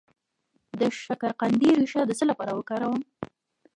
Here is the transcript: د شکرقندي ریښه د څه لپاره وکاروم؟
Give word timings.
د 0.79 0.81
شکرقندي 1.03 1.69
ریښه 1.79 2.01
د 2.05 2.11
څه 2.19 2.23
لپاره 2.31 2.51
وکاروم؟ 2.53 3.01